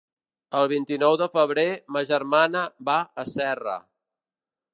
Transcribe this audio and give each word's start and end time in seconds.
El 0.59 0.63
vint-i-nou 0.71 1.17
de 1.23 1.27
febrer 1.35 1.67
ma 1.97 2.03
germana 2.13 2.65
va 2.91 2.97
a 3.25 3.31
Serra. 3.37 3.79